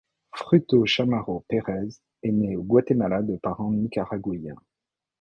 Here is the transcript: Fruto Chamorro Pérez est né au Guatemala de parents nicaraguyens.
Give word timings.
Fruto 0.33 0.83
Chamorro 0.87 1.45
Pérez 1.47 1.89
est 2.23 2.31
né 2.31 2.55
au 2.57 2.63
Guatemala 2.63 3.21
de 3.21 3.35
parents 3.37 3.71
nicaraguyens. 3.71 4.55